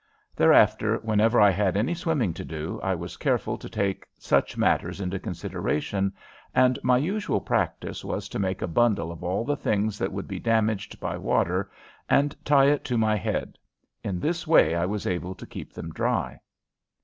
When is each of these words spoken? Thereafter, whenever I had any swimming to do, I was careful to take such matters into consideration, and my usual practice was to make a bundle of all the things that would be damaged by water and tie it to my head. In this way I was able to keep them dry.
Thereafter, 0.35 0.97
whenever 1.03 1.39
I 1.39 1.51
had 1.51 1.77
any 1.77 1.93
swimming 1.93 2.33
to 2.33 2.43
do, 2.43 2.79
I 2.81 2.95
was 2.95 3.17
careful 3.17 3.55
to 3.59 3.69
take 3.69 4.07
such 4.17 4.57
matters 4.57 4.99
into 4.99 5.19
consideration, 5.19 6.11
and 6.55 6.79
my 6.81 6.97
usual 6.97 7.39
practice 7.39 8.03
was 8.03 8.27
to 8.29 8.39
make 8.39 8.63
a 8.63 8.67
bundle 8.67 9.11
of 9.11 9.23
all 9.23 9.45
the 9.45 9.55
things 9.55 9.99
that 9.99 10.11
would 10.11 10.27
be 10.27 10.39
damaged 10.39 10.99
by 10.99 11.17
water 11.19 11.69
and 12.09 12.35
tie 12.43 12.65
it 12.65 12.83
to 12.85 12.97
my 12.97 13.15
head. 13.15 13.59
In 14.03 14.19
this 14.19 14.47
way 14.47 14.73
I 14.73 14.87
was 14.87 15.05
able 15.05 15.35
to 15.35 15.45
keep 15.45 15.71
them 15.71 15.91
dry. 15.91 16.39